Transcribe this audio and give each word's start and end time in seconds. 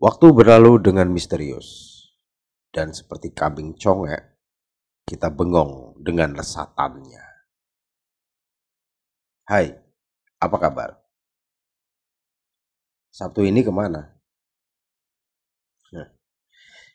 Waktu 0.00 0.32
berlalu 0.32 0.80
dengan 0.80 1.12
misterius, 1.12 2.00
dan 2.72 2.88
seperti 2.88 3.36
kambing 3.36 3.76
congek, 3.76 4.32
kita 5.04 5.28
bengong 5.28 6.00
dengan 6.00 6.32
lesatannya. 6.40 7.20
Hai, 9.44 9.76
apa 10.40 10.56
kabar? 10.56 10.96
Sabtu 13.12 13.44
ini 13.44 13.60
ke 13.60 13.68
mana? 13.68 14.16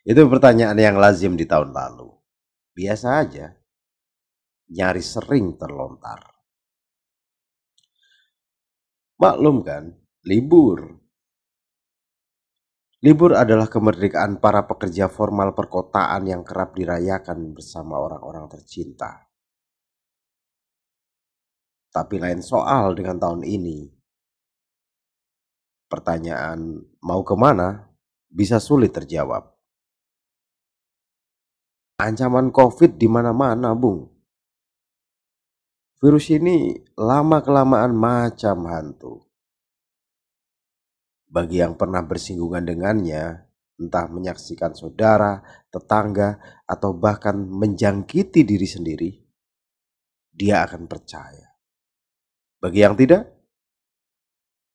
Itu 0.02 0.26
pertanyaan 0.26 0.78
yang 0.82 0.98
lazim 0.98 1.38
di 1.38 1.46
tahun 1.46 1.78
lalu. 1.78 2.10
Biasa 2.74 3.22
aja, 3.22 3.54
nyaris 4.74 5.14
sering 5.14 5.62
terlontar. 5.62 6.26
Maklum 9.22 9.62
kan, 9.62 9.94
libur 10.26 11.05
Libur 13.06 13.38
adalah 13.38 13.70
kemerdekaan 13.70 14.42
para 14.42 14.66
pekerja 14.66 15.06
formal 15.06 15.54
perkotaan 15.54 16.26
yang 16.26 16.42
kerap 16.42 16.74
dirayakan 16.74 17.54
bersama 17.54 18.02
orang-orang 18.02 18.50
tercinta. 18.50 19.30
Tapi 21.94 22.18
lain 22.18 22.42
soal 22.42 22.98
dengan 22.98 23.22
tahun 23.22 23.46
ini. 23.46 23.94
Pertanyaan 25.86 26.82
mau 27.06 27.22
ke 27.22 27.38
mana 27.38 27.94
bisa 28.26 28.58
sulit 28.58 28.90
terjawab. 28.90 29.54
Ancaman 32.02 32.50
COVID 32.50 32.98
di 32.98 33.06
mana-mana, 33.06 33.78
Bung. 33.78 34.10
Virus 36.02 36.34
ini 36.34 36.74
lama-kelamaan 36.98 37.94
macam 37.94 38.66
hantu. 38.66 39.25
Bagi 41.36 41.60
yang 41.60 41.76
pernah 41.76 42.00
bersinggungan 42.00 42.64
dengannya, 42.64 43.44
entah 43.76 44.08
menyaksikan 44.08 44.72
saudara, 44.72 45.44
tetangga, 45.68 46.40
atau 46.64 46.96
bahkan 46.96 47.36
menjangkiti 47.36 48.48
diri 48.48 48.64
sendiri, 48.64 49.12
dia 50.32 50.64
akan 50.64 50.88
percaya. 50.88 51.60
Bagi 52.56 52.80
yang 52.80 52.96
tidak, 52.96 53.28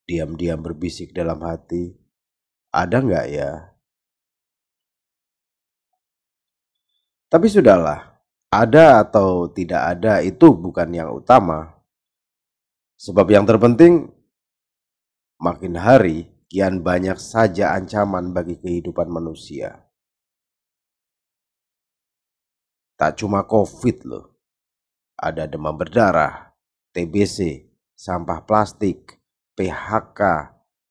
diam-diam 0.04 0.60
berbisik 0.60 1.16
dalam 1.16 1.40
hati, 1.40 1.96
ada 2.76 2.96
nggak 3.00 3.26
ya? 3.32 3.52
Tapi 7.32 7.46
sudahlah, 7.48 8.20
ada 8.52 9.00
atau 9.00 9.48
tidak 9.48 9.96
ada 9.96 10.20
itu 10.20 10.52
bukan 10.52 10.92
yang 10.92 11.08
utama. 11.08 11.72
Sebab 13.00 13.24
yang 13.32 13.48
terpenting, 13.48 14.12
makin 15.40 15.80
hari 15.80 16.28
kian 16.50 16.82
banyak 16.82 17.14
saja 17.14 17.78
ancaman 17.78 18.34
bagi 18.34 18.58
kehidupan 18.58 19.06
manusia. 19.06 19.86
Tak 22.98 23.22
cuma 23.22 23.46
COVID 23.46 23.96
loh, 24.04 24.26
ada 25.14 25.46
demam 25.46 25.78
berdarah, 25.78 26.52
TBC, 26.92 27.70
sampah 27.96 28.44
plastik, 28.44 29.22
PHK, 29.56 30.20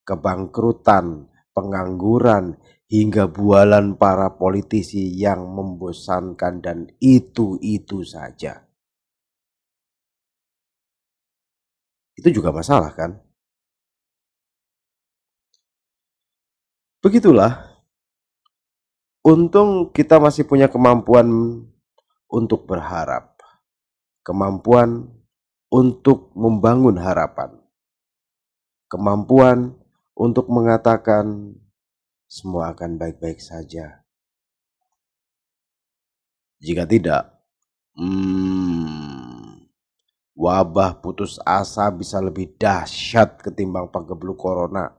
kebangkrutan, 0.07 1.29
pengangguran, 1.53 2.57
hingga 2.89 3.29
bualan 3.29 3.93
para 4.01 4.33
politisi 4.33 5.13
yang 5.13 5.45
membosankan 5.53 6.57
dan 6.57 6.89
itu-itu 6.97 8.01
saja. 8.01 8.65
Itu 12.17 12.33
juga 12.33 12.49
masalah 12.49 12.89
kan? 12.97 13.28
Begitulah. 16.99 17.79
Untung 19.23 19.87
kita 19.95 20.19
masih 20.19 20.43
punya 20.43 20.67
kemampuan 20.67 21.27
untuk 22.27 22.67
berharap. 22.67 23.39
Kemampuan 24.19 25.07
untuk 25.71 26.35
membangun 26.35 26.99
harapan. 26.99 27.55
Kemampuan 28.91 29.79
untuk 30.11 30.51
mengatakan 30.51 31.55
semua 32.27 32.75
akan 32.75 32.99
baik-baik 32.99 33.39
saja. 33.39 34.03
Jika 36.59 36.83
tidak, 36.83 37.31
hmm, 37.95 39.63
wabah 40.35 40.99
putus 40.99 41.39
asa 41.47 41.87
bisa 41.95 42.19
lebih 42.19 42.59
dahsyat 42.59 43.39
ketimbang 43.39 43.87
panggeblu 43.87 44.35
corona. 44.35 44.98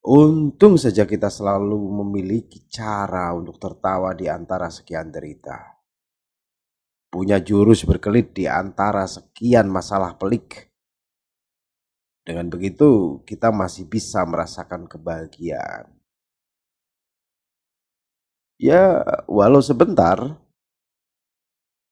Untung 0.00 0.80
saja 0.80 1.04
kita 1.04 1.28
selalu 1.28 1.76
memiliki 2.00 2.64
cara 2.72 3.36
untuk 3.36 3.60
tertawa 3.60 4.16
di 4.16 4.32
antara 4.32 4.72
sekian 4.72 5.12
derita. 5.12 5.76
Punya 7.12 7.36
jurus 7.36 7.84
berkelit 7.84 8.32
di 8.32 8.48
antara 8.48 9.04
sekian 9.04 9.68
masalah 9.68 10.16
pelik. 10.16 10.72
Dengan 12.24 12.48
begitu, 12.48 13.20
kita 13.28 13.52
masih 13.52 13.92
bisa 13.92 14.24
merasakan 14.24 14.88
kebahagiaan. 14.88 15.92
Ya, 18.56 19.04
walau 19.28 19.60
sebentar, 19.60 20.16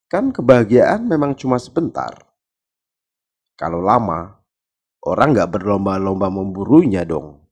kan 0.09 0.33
kebahagiaan 0.33 1.05
memang 1.05 1.37
cuma 1.37 1.61
sebentar. 1.61 2.25
Kalau 3.53 3.85
lama, 3.85 4.41
orang 5.05 5.37
nggak 5.37 5.61
berlomba-lomba 5.61 6.33
memburunya 6.33 7.05
dong. 7.05 7.48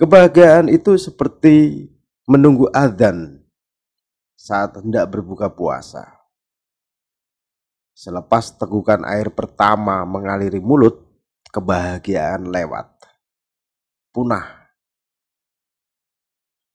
Kebahagiaan 0.00 0.72
itu 0.72 0.96
seperti 0.96 1.84
menunggu 2.24 2.72
adzan 2.72 3.36
saat 4.32 4.80
hendak 4.80 5.12
berbuka 5.12 5.52
puasa. 5.52 6.08
Selepas 7.92 8.56
tegukan 8.56 9.04
air 9.04 9.28
pertama 9.28 10.00
mengaliri 10.08 10.56
mulut, 10.56 11.04
kebahagiaan 11.52 12.48
lewat. 12.48 12.88
Punah. 14.08 14.72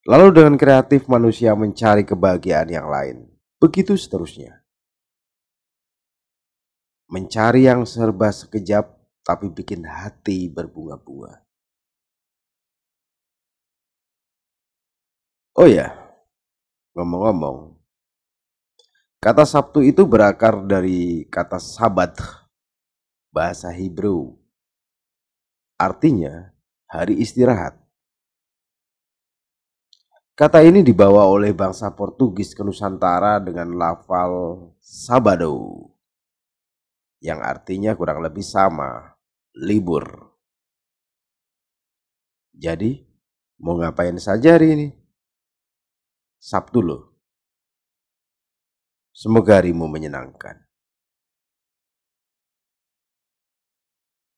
Lalu 0.05 0.27
dengan 0.29 0.53
kreatif 0.53 1.09
manusia 1.09 1.57
mencari 1.57 2.05
kebahagiaan 2.05 2.69
yang 2.69 2.85
lain. 2.93 3.25
Begitu 3.57 3.97
seterusnya. 3.97 4.61
Mencari 7.09 7.65
yang 7.65 7.89
serba 7.89 8.29
sekejap 8.29 8.85
tapi 9.25 9.49
bikin 9.49 9.81
hati 9.81 10.45
berbunga-bunga. 10.45 11.44
Oh 15.55 15.71
ya, 15.71 15.95
ngomong-ngomong, 16.99 17.79
kata 19.23 19.47
Sabtu 19.47 19.87
itu 19.87 20.03
berakar 20.03 20.59
dari 20.67 21.23
kata 21.31 21.63
Sabat, 21.63 22.19
bahasa 23.31 23.71
Hebrew. 23.71 24.35
Artinya 25.79 26.51
hari 26.91 27.23
istirahat. 27.23 27.79
Kata 30.35 30.59
ini 30.59 30.83
dibawa 30.83 31.23
oleh 31.23 31.55
bangsa 31.55 31.87
Portugis 31.95 32.51
ke 32.51 32.59
Nusantara 32.59 33.39
dengan 33.39 33.79
lafal 33.79 34.59
Sabado, 34.83 35.87
yang 37.23 37.39
artinya 37.39 37.95
kurang 37.95 38.19
lebih 38.19 38.43
sama, 38.43 39.15
libur. 39.55 40.35
Jadi, 42.51 43.07
mau 43.63 43.79
ngapain 43.79 44.19
saja 44.19 44.59
hari 44.59 44.75
ini? 44.75 45.04
Sabtu 46.45 46.77
loh. 46.77 47.03
Semoga 49.09 49.57
harimu 49.57 49.89
menyenangkan. 49.89 50.64